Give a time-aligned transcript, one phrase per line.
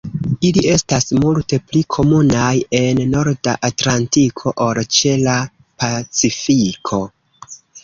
[0.49, 5.37] Ili estas multe pli komunaj en norda Atlantiko ol ĉe la
[5.85, 7.05] Pacifiko.